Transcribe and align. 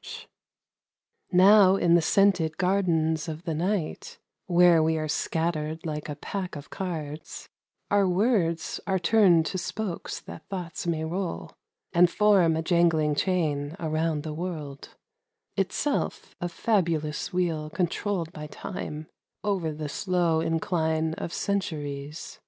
Wheels. 0.02 0.24
Now 1.30 1.76
iu 1.76 1.94
the 1.94 2.00
scented 2.00 2.56
gardens 2.56 3.28
of 3.28 3.42
the 3.44 3.52
night, 3.52 4.18
Where 4.46 4.82
we 4.82 4.96
are 4.96 5.08
scattered 5.08 5.84
like 5.84 6.08
a 6.08 6.16
pack 6.16 6.56
of 6.56 6.70
cards, 6.70 7.50
Our 7.90 8.08
words 8.08 8.80
are 8.86 8.98
turned 8.98 9.44
to 9.44 9.58
spokes 9.58 10.18
that 10.20 10.48
thoughts 10.48 10.86
may 10.86 11.04
roll 11.04 11.52
And 11.92 12.08
form 12.10 12.56
a 12.56 12.62
jangling 12.62 13.14
chain 13.14 13.76
around 13.78 14.22
the 14.22 14.32
world, 14.32 14.96
{Itself 15.58 16.34
a 16.40 16.48
fabulous 16.48 17.30
wheel 17.34 17.68
controlled 17.68 18.32
by 18.32 18.46
Time 18.46 19.06
Over 19.44 19.70
the 19.70 19.90
slow 19.90 20.40
incline 20.40 21.12
of 21.18 21.30
centuries.) 21.30 22.40